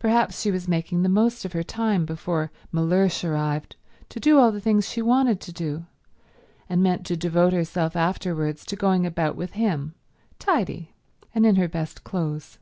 [0.00, 3.76] Perhaps she was making the most of her time before Mellersh arrived
[4.08, 5.86] to do all the things she wanted to do,
[6.68, 9.94] and meant to devote herself afterwards to going about with him,
[10.40, 10.92] tidy
[11.32, 12.58] and in her best clothes.